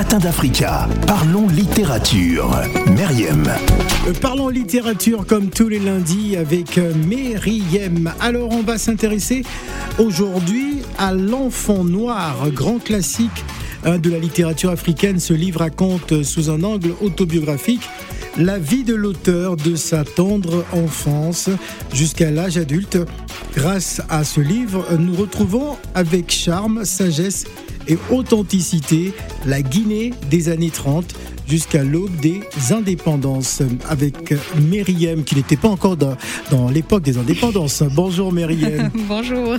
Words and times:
Matin 0.00 0.18
d'Africa. 0.18 0.88
Parlons 1.06 1.46
littérature. 1.46 2.58
Meriem. 2.96 3.44
Euh, 4.08 4.14
Parlons 4.18 4.48
littérature 4.48 5.26
comme 5.26 5.50
tous 5.50 5.68
les 5.68 5.78
lundis 5.78 6.38
avec 6.38 6.78
euh, 6.78 6.94
Meriem. 7.06 8.10
Alors 8.18 8.50
on 8.50 8.62
va 8.62 8.78
s'intéresser 8.78 9.42
aujourd'hui 9.98 10.80
à 10.96 11.12
L'Enfant 11.12 11.84
Noir, 11.84 12.50
grand 12.50 12.78
classique 12.82 13.44
de 13.84 14.10
la 14.10 14.18
littérature 14.18 14.70
africaine. 14.70 15.18
Ce 15.18 15.32
livre 15.32 15.60
raconte 15.60 16.22
sous 16.22 16.50
un 16.50 16.62
angle 16.62 16.92
autobiographique 17.00 17.82
la 18.36 18.58
vie 18.58 18.84
de 18.84 18.94
l'auteur 18.94 19.56
de 19.56 19.74
sa 19.74 20.04
tendre 20.04 20.64
enfance 20.72 21.50
jusqu'à 21.92 22.30
l'âge 22.30 22.56
adulte. 22.56 22.98
Grâce 23.54 24.00
à 24.08 24.24
ce 24.24 24.40
livre, 24.40 24.86
nous 24.98 25.14
retrouvons 25.14 25.76
avec 25.94 26.30
charme, 26.30 26.84
sagesse 26.84 27.44
et 27.88 27.98
authenticité 28.10 29.12
la 29.46 29.62
Guinée 29.62 30.12
des 30.30 30.48
années 30.48 30.70
30 30.70 31.14
jusqu'à 31.50 31.82
l'aube 31.82 32.14
des 32.20 32.40
indépendances 32.70 33.60
avec 33.88 34.32
Myriam 34.56 35.24
qui 35.24 35.34
n'était 35.34 35.56
pas 35.56 35.68
encore 35.68 35.96
dans, 35.96 36.16
dans 36.52 36.70
l'époque 36.70 37.02
des 37.02 37.18
indépendances. 37.18 37.82
Bonjour 37.82 38.32
Myriam. 38.32 38.88
Bonjour. 39.08 39.56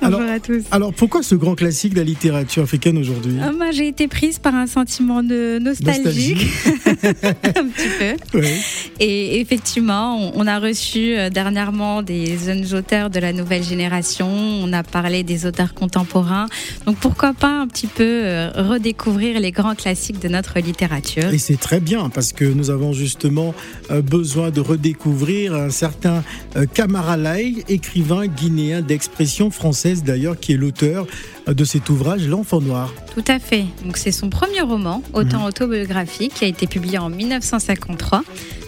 Alors- 0.00 0.20
à 0.22 0.40
tous. 0.40 0.62
Alors 0.70 0.94
pourquoi 0.94 1.22
ce 1.22 1.34
grand 1.34 1.54
classique 1.54 1.92
de 1.92 1.98
la 1.98 2.04
littérature 2.04 2.62
africaine 2.62 2.96
aujourd'hui? 2.96 3.36
Ah, 3.42 3.52
moi, 3.52 3.72
j'ai 3.72 3.88
été 3.88 4.08
prise 4.08 4.38
par 4.38 4.54
un 4.54 4.66
sentiment 4.66 5.22
de 5.22 5.58
nostalgie, 5.58 6.34
un 6.86 7.66
petit 7.68 8.16
peu. 8.32 8.38
Ouais. 8.38 8.56
Et 8.98 9.40
effectivement, 9.40 10.16
on, 10.18 10.32
on 10.34 10.46
a 10.46 10.58
reçu 10.58 11.14
euh, 11.16 11.28
dernièrement 11.28 12.02
des 12.02 12.38
jeunes 12.38 12.72
auteurs 12.74 13.10
de 13.10 13.18
la 13.18 13.34
nouvelle 13.34 13.62
génération. 13.62 14.28
On 14.28 14.72
a 14.72 14.82
parlé 14.82 15.22
des 15.24 15.44
auteurs 15.44 15.74
contemporains. 15.74 16.46
Donc 16.86 16.96
pourquoi 16.96 17.34
pas 17.34 17.60
un 17.60 17.66
petit 17.66 17.86
peu 17.86 18.02
euh, 18.02 18.50
redécouvrir 18.54 19.40
les 19.40 19.50
grands 19.52 19.74
classiques 19.74 20.20
de 20.20 20.28
notre 20.28 20.58
littérature. 20.58 20.85
Et 21.32 21.38
c'est 21.38 21.58
très 21.58 21.80
bien 21.80 22.08
parce 22.08 22.32
que 22.32 22.44
nous 22.44 22.70
avons 22.70 22.92
justement 22.92 23.54
euh, 23.90 24.02
besoin 24.02 24.50
de 24.50 24.60
redécouvrir 24.60 25.54
un 25.54 25.70
certain 25.70 26.22
euh, 26.56 26.66
Kamara 26.72 27.16
Laye, 27.16 27.64
écrivain 27.68 28.26
guinéen 28.26 28.82
d'expression 28.82 29.50
française 29.50 30.02
d'ailleurs, 30.02 30.38
qui 30.38 30.52
est 30.52 30.56
l'auteur 30.56 31.06
euh, 31.48 31.54
de 31.54 31.64
cet 31.64 31.88
ouvrage 31.88 32.26
L'Enfant 32.26 32.60
Noir. 32.60 32.92
Tout 33.14 33.24
à 33.28 33.38
fait. 33.38 33.64
Donc 33.84 33.96
c'est 33.96 34.12
son 34.12 34.30
premier 34.30 34.60
roman, 34.60 35.02
autant 35.12 35.44
autobiographique, 35.44 36.34
qui 36.34 36.44
a 36.44 36.48
été 36.48 36.66
publié 36.66 36.98
en 36.98 37.10
1953. 37.10 38.22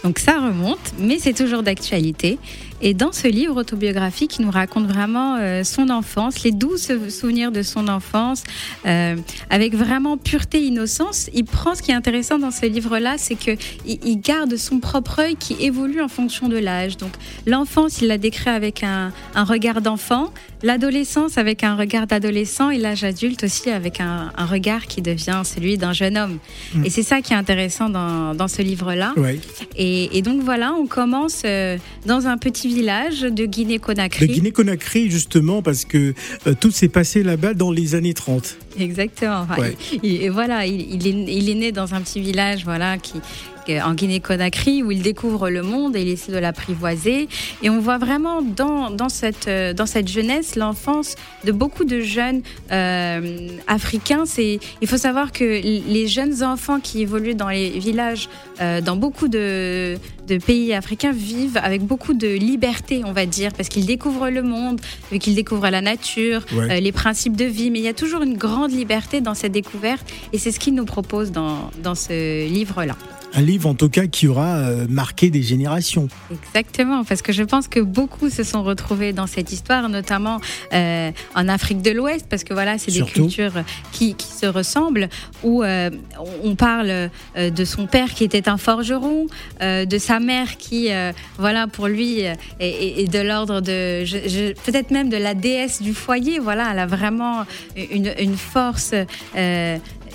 Donc 0.05 0.19
ça 0.19 0.41
remonte, 0.41 0.93
mais 0.99 1.19
c'est 1.19 1.35
toujours 1.35 1.63
d'actualité. 1.63 2.39
Et 2.81 2.95
dans 2.95 3.13
ce 3.13 3.29
livre 3.29 3.57
autobiographique, 3.57 4.39
il 4.39 4.47
nous 4.47 4.51
raconte 4.51 4.87
vraiment 4.87 5.37
euh, 5.37 5.65
son 5.65 5.91
enfance, 5.91 6.43
les 6.43 6.53
douces 6.53 6.91
souvenirs 7.09 7.53
de 7.53 7.63
son 7.63 7.89
enfance, 7.89 8.45
euh, 8.87 9.17
avec 9.51 9.75
vraiment 9.75 10.17
pureté, 10.17 10.63
innocence. 10.63 11.29
Il 11.35 11.45
prend 11.45 11.75
ce 11.75 11.83
qui 11.83 11.91
est 11.91 11.95
intéressant 11.95 12.39
dans 12.39 12.51
ce 12.51 12.67
livre-là, 12.67 13.17
c'est 13.19 13.35
que 13.35 13.53
il, 13.87 13.99
il 14.05 14.21
garde 14.21 14.57
son 14.57 14.79
propre 14.79 15.21
œil 15.21 15.37
qui 15.37 15.57
évolue 15.61 16.01
en 16.01 16.09
fonction 16.09 16.49
de 16.49 16.57
l'âge. 16.57 16.97
Donc 16.97 17.13
l'enfance, 17.47 18.01
il 18.01 18.09
la 18.09 18.19
décrit 18.19 18.51
avec 18.51 18.83
un, 18.83 19.13
un 19.35 19.45
regard 19.45 19.81
d'enfant, 19.81 20.33
l'adolescence 20.63 21.39
avec 21.39 21.65
un 21.65 21.75
regard 21.75 22.07
d'adolescent 22.07 22.71
et 22.71 22.79
l'âge 22.79 23.05
adulte 23.05 23.45
aussi 23.45 23.71
avec 23.71 24.01
un, 24.01 24.33
un 24.37 24.47
regard 24.47 24.87
qui 24.87 25.03
devient 25.03 25.43
celui 25.45 25.79
d'un 25.79 25.93
jeune 25.93 26.17
homme. 26.17 26.39
Mm. 26.75 26.85
Et 26.85 26.91
c'est 26.91 27.03
ça 27.03 27.23
qui 27.23 27.33
est 27.33 27.37
intéressant 27.37 27.89
dans, 27.89 28.35
dans 28.35 28.49
ce 28.49 28.63
livre-là. 28.63 29.13
Ouais. 29.17 29.41
Et, 29.77 30.17
et 30.17 30.23
donc 30.23 30.43
voilà, 30.43 30.75
on 30.75 30.87
commence 30.87 31.43
euh, 31.45 31.77
dans 32.07 32.27
un 32.27 32.39
petit 32.39 32.68
village 32.69 33.21
de 33.23 33.29
De 33.31 33.45
Guinée-Conakry. 33.47 34.27
Guinée-Conakry 34.29 35.11
justement 35.11 35.63
parce 35.63 35.85
que 35.85 36.15
euh, 36.47 36.55
tout 36.59 36.71
s'est 36.71 36.89
passé 36.89 37.23
là-bas 37.23 37.55
dans 37.55 37.71
les 37.73 37.95
années 37.95 38.15
30. 38.15 38.57
Exactement. 38.79 39.47
Ouais. 39.59 39.77
il- 39.93 40.01
il- 40.05 40.23
et 40.23 40.29
voilà, 40.29 40.67
il, 40.67 40.81
il 40.95 41.07
est, 41.07 41.33
il 41.35 41.49
est 41.51 41.55
né 41.55 41.73
dans 41.73 41.95
un 41.95 42.01
petit 42.01 42.21
village, 42.21 42.65
voilà, 42.65 42.99
qui- 42.99 43.21
en 43.71 43.95
Guinée-Conakry 43.95 44.83
où 44.83 44.91
il 44.91 45.03
découvre 45.03 45.51
le 45.51 45.63
monde 45.63 45.97
et 45.97 46.03
il 46.03 46.09
essaie 46.09 46.33
de 46.33 46.39
l'apprivoiser. 46.39 47.29
Et 47.63 47.71
on 47.71 47.81
voit 47.81 47.99
vraiment 47.99 48.43
dans, 48.43 48.91
dans, 48.91 49.09
cette, 49.09 49.49
euh, 49.49 49.73
dans 49.73 49.87
cette 49.87 50.09
jeunesse 50.09 50.57
l'enfance 50.57 51.15
de 51.45 51.53
beaucoup 51.53 51.85
de 51.85 52.01
jeunes 52.01 52.43
euh, 52.73 53.49
africains. 53.67 54.25
C'est, 54.27 54.59
il 54.81 54.89
faut 54.89 54.97
savoir 54.97 55.33
que 55.33 55.45
les 55.45 56.07
jeunes 56.07 56.43
enfants 56.43 56.81
qui 56.81 57.03
évoluent 57.03 57.35
dans 57.35 57.49
les 57.49 57.71
villages, 57.79 58.29
euh, 58.61 58.81
dans 58.81 58.97
beaucoup 58.97 59.29
de, 59.29 59.97
de 60.27 60.39
pays 60.39 60.73
africains, 60.75 61.13
vivent 61.13 61.59
avec 61.63 61.83
beaucoup 61.83 62.15
de 62.15 62.29
liberté, 62.29 63.03
on 63.05 63.13
va 63.13 63.27
dire, 63.27 63.53
parce 63.53 63.69
qu'ils 63.69 63.87
découvrent 63.87 64.29
le 64.31 64.43
monde, 64.43 64.81
euh, 65.13 65.19
qu'ils 65.19 65.35
découvrent 65.35 65.69
la 65.71 65.81
nature, 65.81 66.45
Ouais. 66.53 66.77
euh, 66.79 66.81
les 66.81 66.93
principes 66.93 67.37
de 67.37 67.45
vie. 67.45 67.71
Mais 67.71 67.79
il 67.81 67.85
y 67.85 67.89
a 67.89 67.95
toujours 67.95 68.23
une 68.23 68.37
grande 68.37 68.73
liberté 68.73 69.21
dans 69.21 69.35
cette 69.35 69.53
découverte 69.53 70.07
et 70.33 70.39
c'est 70.39 70.53
ce 70.53 70.59
qu'il 70.61 70.75
nous 70.75 70.85
propose 70.85 71.31
dans, 71.33 71.71
dans 71.83 71.95
ce 71.95 72.47
livre-là. 72.49 72.97
Un 73.35 73.43
livre 73.43 73.69
en 73.69 73.75
tout 73.75 73.89
cas 73.89 74.07
qui 74.07 74.27
aura 74.27 74.57
euh, 74.57 74.87
marqué 74.89 75.31
des 75.31 75.43
générations. 75.43 76.09
Exactement, 76.31 77.05
parce 77.05 77.23
que 77.23 77.33
je 77.33 77.43
pense 77.43 77.69
que 77.69 77.81
beaucoup 77.81 78.31
se 78.31 78.43
sont 78.43 78.63
retrouvés 78.63 79.13
dans 79.13 79.27
cette 79.27 79.53
histoire, 79.53 79.89
notamment 79.89 80.41
euh, 80.73 81.11
en 81.35 81.49
Afrique 81.49 81.83
de 81.83 81.91
l'Ouest, 81.91 82.27
parce 82.29 82.43
que 82.43 82.55
voilà, 82.55 82.79
c'est 82.79 82.91
des 82.91 83.03
cultures 83.03 83.53
qui, 83.93 84.15
qui 84.15 84.29
se 84.29 84.47
ressemblent, 84.47 85.09
où 85.43 85.63
euh, 85.63 85.91
on 86.43 86.55
parle 86.55 87.11
de 87.37 87.65
son 87.65 87.87
père 87.87 88.15
qui 88.15 88.25
était 88.25 88.49
un 88.49 88.57
forgeron, 88.57 89.27
euh, 89.63 89.85
de 89.85 89.99
sa 89.99 90.21
mère 90.21 90.57
qui, 90.57 90.89
voilà, 91.39 91.67
pour 91.67 91.89
lui, 91.89 92.23
est, 92.61 93.11
de 93.11 93.21
l'ordre 93.21 93.61
de, 93.61 94.05
peut-être 94.65 94.91
même 94.91 95.11
de 95.11 95.17
la 95.17 95.35
déesse 95.35 95.83
du 95.83 95.95
foyer, 95.95 96.39
voilà, 96.39 96.71
elle 96.73 96.79
a 96.79 96.87
vraiment 96.87 97.45
une, 97.77 98.13
une 98.19 98.37
force. 98.37 98.95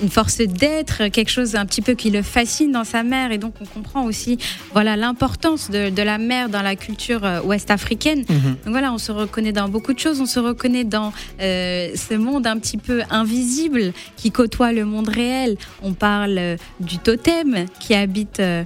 Une 0.02 0.10
force 0.10 0.38
d'être, 0.38 1.08
quelque 1.10 1.30
chose 1.30 1.56
un 1.56 1.66
petit 1.66 1.82
peu 1.82 1.94
qui 1.94 2.10
le 2.10 2.22
fascine 2.22 2.72
dans 2.72 2.84
sa 2.84 3.04
mère. 3.04 3.32
Et 3.32 3.38
donc, 3.38 3.54
on 3.62 3.66
comprend 3.66 4.06
aussi 4.06 4.38
voilà 4.74 4.96
l'importance 4.96 5.70
de, 5.70 5.90
de 5.90 6.02
la 6.02 6.18
mère 6.18 6.50
dans 6.50 6.62
la 6.62 6.76
culture 6.76 7.24
euh, 7.24 7.42
ouest-africaine. 7.42 8.24
Donc 8.24 8.68
voilà, 8.68 8.94
on 8.94 8.98
se 8.98 9.12
reconnaît 9.12 9.52
dans 9.52 9.70
beaucoup 9.70 9.94
de 9.94 10.00
choses. 10.00 10.22
On 10.22 10.26
se 10.26 10.40
reconnaît 10.40 10.84
dans 10.84 11.14
euh, 11.42 11.92
ce 11.96 12.14
monde 12.14 12.48
un 12.48 12.58
petit 12.58 12.78
peu 12.78 13.02
invisible 13.10 13.94
qui 14.16 14.32
côtoie 14.32 14.74
le 14.74 14.86
monde 14.86 15.10
réel. 15.10 15.58
On 15.82 15.94
parle 15.94 16.38
euh, 16.38 16.58
du 16.80 16.98
totem 16.98 17.66
qui 17.80 17.94
habite, 17.94 18.40
euh, 18.40 18.64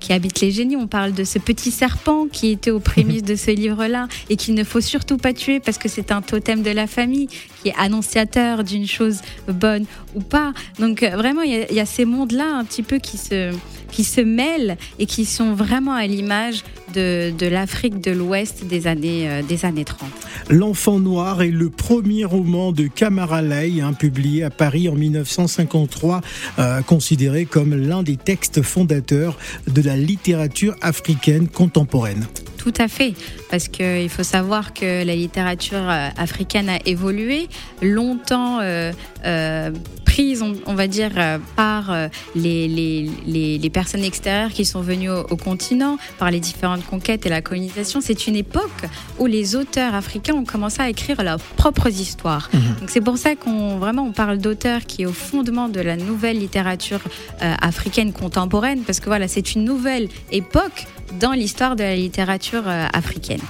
qui 0.00 0.12
habite 0.12 0.40
les 0.40 0.50
génies. 0.50 0.76
On 0.76 0.86
parle 0.86 1.12
de 1.12 1.24
ce 1.24 1.38
petit 1.38 1.70
serpent 1.70 2.26
qui 2.30 2.50
était 2.50 2.70
aux 2.70 2.80
prémices 2.80 3.22
de 3.22 3.36
ce 3.36 3.50
livre-là 3.50 4.08
et 4.30 4.36
qu'il 4.36 4.54
ne 4.54 4.64
faut 4.64 4.80
surtout 4.80 5.16
pas 5.16 5.32
tuer 5.32 5.60
parce 5.60 5.78
que 5.78 5.88
c'est 5.88 6.12
un 6.12 6.22
totem 6.22 6.62
de 6.62 6.70
la 6.70 6.86
famille 6.86 7.28
qui 7.62 7.68
est 7.68 7.74
annonciateur 7.78 8.64
d'une 8.64 8.86
chose 8.86 9.20
bonne 9.48 9.84
ou 10.14 10.20
pas. 10.20 10.52
Donc 10.78 11.02
euh, 11.02 11.10
vraiment, 11.16 11.42
il 11.42 11.66
y 11.70 11.80
a- 11.80 11.86
ces 11.86 12.04
mondes-là 12.04 12.56
un 12.56 12.64
petit 12.64 12.82
peu 12.82 12.98
qui 12.98 13.16
se, 13.16 14.20
mêlent 14.20 14.76
et 14.98 15.06
qui 15.06 15.24
sont 15.24 15.54
vraiment 15.54 15.94
à 15.94 16.06
l'image 16.06 16.62
de, 16.94 17.32
l'Afrique 17.48 18.00
de 18.00 18.10
l'Ouest 18.10 18.64
des 18.66 18.86
années, 18.86 19.28
euh, 19.28 19.42
des 19.42 19.64
années 19.64 19.84
30. 19.84 20.08
L'Enfant 20.50 20.98
Noir 21.00 21.42
est 21.42 21.50
le 21.50 21.70
premier 21.70 22.24
roman 22.24 22.72
de 22.72 22.86
Kamara 22.86 23.42
Laye, 23.42 23.80
hein, 23.80 23.92
publié 23.92 24.44
à 24.44 24.50
Paris 24.50 24.88
en 24.88 24.94
1953, 24.94 26.20
euh, 26.58 26.82
considéré 26.82 27.44
comme 27.44 27.74
l'un 27.74 28.02
des 28.02 28.16
textes 28.16 28.62
fondateurs 28.62 29.38
de 29.66 29.82
la 29.82 29.96
littérature 29.96 30.74
africaine 30.80 31.48
contemporaine. 31.48 32.26
Tout 32.68 32.82
à 32.82 32.88
fait, 32.88 33.14
parce 33.50 33.66
qu'il 33.68 34.10
faut 34.10 34.22
savoir 34.22 34.74
que 34.74 35.02
la 35.02 35.16
littérature 35.16 35.88
euh, 35.88 36.08
africaine 36.18 36.68
a 36.68 36.78
évolué 36.84 37.48
longtemps. 37.80 38.60
euh, 38.60 38.92
euh, 39.24 39.70
prise, 40.04 40.42
on, 40.42 40.54
on 40.66 40.74
va 40.74 40.86
dire, 40.86 41.12
par 41.54 41.94
les, 42.34 42.66
les, 42.66 43.10
les, 43.26 43.58
les 43.58 43.70
personnes 43.70 44.02
extérieures 44.02 44.50
qui 44.50 44.64
sont 44.64 44.80
venues 44.80 45.10
au, 45.10 45.20
au 45.20 45.36
continent, 45.36 45.98
par 46.18 46.30
les 46.30 46.40
différentes 46.40 46.84
conquêtes 46.86 47.26
et 47.26 47.28
la 47.28 47.42
colonisation. 47.42 48.00
C'est 48.00 48.26
une 48.26 48.34
époque 48.34 48.82
où 49.18 49.26
les 49.26 49.54
auteurs 49.54 49.94
africains 49.94 50.34
ont 50.34 50.46
commencé 50.46 50.80
à 50.80 50.88
écrire 50.88 51.22
leurs 51.22 51.38
propres 51.38 51.88
histoires. 51.88 52.48
Donc 52.80 52.88
c'est 52.88 53.02
pour 53.02 53.18
ça 53.18 53.36
qu'on 53.36 53.78
vraiment 53.78 54.04
on 54.04 54.12
parle 54.12 54.38
d'auteurs 54.38 54.86
qui 54.86 55.02
est 55.02 55.06
au 55.06 55.12
fondement 55.12 55.68
de 55.68 55.80
la 55.80 55.96
nouvelle 55.96 56.38
littérature 56.38 57.00
euh, 57.42 57.54
africaine 57.60 58.12
contemporaine, 58.12 58.80
parce 58.86 59.00
que 59.00 59.06
voilà, 59.06 59.28
c'est 59.28 59.54
une 59.54 59.64
nouvelle 59.64 60.08
époque 60.32 60.86
dans 61.20 61.32
l'histoire 61.32 61.76
de 61.76 61.82
la 61.82 61.96
littérature 61.96 62.66
euh, 62.66 62.86
africaine. 62.92 63.40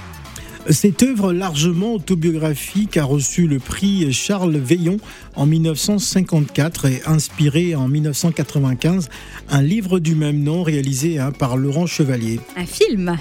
Cette 0.69 1.01
œuvre 1.01 1.33
largement 1.33 1.93
autobiographique 1.95 2.97
a 2.97 3.03
reçu 3.03 3.47
le 3.47 3.59
prix 3.59 4.11
Charles 4.13 4.57
Veillon 4.57 4.97
en 5.35 5.45
1954 5.45 6.85
et 6.85 7.01
inspiré 7.07 7.75
en 7.75 7.87
1995 7.87 9.09
un 9.49 9.61
livre 9.61 9.99
du 9.99 10.13
même 10.15 10.43
nom 10.43 10.61
réalisé 10.61 11.17
hein, 11.17 11.31
par 11.31 11.57
Laurent 11.57 11.87
Chevalier. 11.87 12.39
Un 12.55 12.65
film 12.65 13.17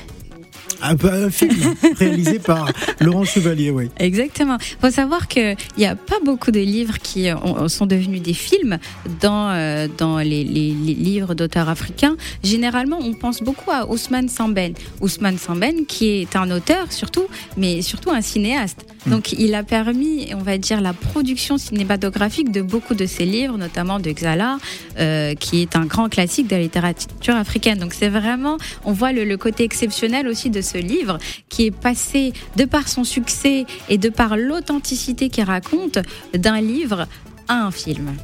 Un, 0.82 0.96
un 1.02 1.30
film 1.30 1.74
réalisé 1.98 2.38
par 2.38 2.70
Laurent 3.00 3.24
Chevalier, 3.24 3.70
oui. 3.70 3.90
Exactement. 3.98 4.58
Il 4.60 4.76
faut 4.80 4.90
savoir 4.90 5.28
qu'il 5.28 5.56
n'y 5.76 5.86
a 5.86 5.96
pas 5.96 6.18
beaucoup 6.24 6.50
de 6.50 6.60
livres 6.60 6.98
qui 6.98 7.28
sont 7.68 7.86
devenus 7.86 8.22
des 8.22 8.34
films 8.34 8.78
dans, 9.20 9.50
euh, 9.50 9.88
dans 9.96 10.18
les, 10.18 10.44
les, 10.44 10.72
les 10.72 10.94
livres 10.94 11.34
d'auteurs 11.34 11.68
africains. 11.68 12.16
Généralement, 12.42 12.98
on 13.00 13.14
pense 13.14 13.42
beaucoup 13.42 13.70
à 13.70 13.88
Ousmane 13.90 14.28
Samben. 14.28 14.74
Ousmane 15.00 15.38
Samben, 15.38 15.86
qui 15.86 16.20
est 16.22 16.36
un 16.36 16.50
auteur 16.50 16.92
surtout, 16.92 17.26
mais 17.56 17.82
surtout 17.82 18.10
un 18.10 18.20
cinéaste. 18.20 18.87
Hmm. 19.06 19.10
Donc, 19.10 19.32
il 19.32 19.54
a 19.54 19.62
permis, 19.62 20.28
on 20.34 20.42
va 20.42 20.58
dire, 20.58 20.80
la 20.80 20.92
production 20.92 21.58
cinématographique 21.58 22.50
de 22.50 22.62
beaucoup 22.62 22.94
de 22.94 23.06
ses 23.06 23.24
livres, 23.24 23.56
notamment 23.56 24.00
de 24.00 24.10
Xala, 24.10 24.58
euh, 24.98 25.34
qui 25.34 25.62
est 25.62 25.76
un 25.76 25.86
grand 25.86 26.08
classique 26.08 26.46
de 26.48 26.56
la 26.56 26.62
littérature 26.62 27.36
africaine. 27.36 27.78
Donc, 27.78 27.94
c'est 27.94 28.08
vraiment, 28.08 28.56
on 28.84 28.92
voit 28.92 29.12
le, 29.12 29.24
le 29.24 29.36
côté 29.36 29.64
exceptionnel 29.64 30.28
aussi 30.28 30.50
de 30.50 30.60
ce 30.60 30.78
livre 30.78 31.18
qui 31.48 31.66
est 31.66 31.70
passé 31.70 32.32
de 32.56 32.64
par 32.64 32.88
son 32.88 33.04
succès 33.04 33.66
et 33.88 33.98
de 33.98 34.08
par 34.08 34.36
l'authenticité 34.36 35.28
qu'il 35.28 35.44
raconte 35.44 35.98
d'un 36.34 36.60
livre 36.60 37.06
à 37.48 37.64
un 37.64 37.70
film. 37.70 38.14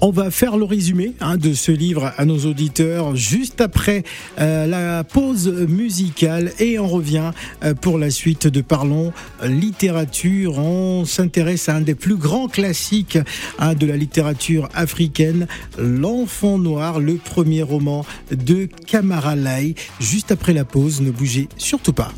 On 0.00 0.10
va 0.10 0.30
faire 0.30 0.56
le 0.56 0.64
résumé 0.64 1.14
hein, 1.20 1.36
de 1.36 1.54
ce 1.54 1.72
livre 1.72 2.12
à 2.16 2.24
nos 2.24 2.38
auditeurs 2.46 3.16
juste 3.16 3.60
après 3.60 4.02
euh, 4.38 4.66
la 4.66 5.04
pause 5.04 5.48
musicale 5.48 6.52
et 6.58 6.78
on 6.78 6.86
revient 6.86 7.30
euh, 7.62 7.74
pour 7.74 7.98
la 7.98 8.10
suite 8.10 8.46
de 8.46 8.60
Parlons 8.60 9.12
littérature. 9.42 10.58
On 10.58 11.04
s'intéresse 11.04 11.68
à 11.68 11.76
un 11.76 11.80
des 11.80 11.94
plus 11.94 12.16
grands 12.16 12.48
classiques 12.48 13.18
hein, 13.58 13.74
de 13.74 13.86
la 13.86 13.96
littérature 13.96 14.68
africaine, 14.74 15.46
L'Enfant 15.78 16.58
Noir, 16.58 17.00
le 17.00 17.14
premier 17.14 17.62
roman 17.62 18.04
de 18.30 18.68
Kamara 18.86 19.36
Lai. 19.36 19.74
Juste 20.00 20.32
après 20.32 20.52
la 20.52 20.64
pause, 20.64 21.00
ne 21.00 21.10
bougez 21.10 21.48
surtout 21.56 21.92
pas. 21.92 22.12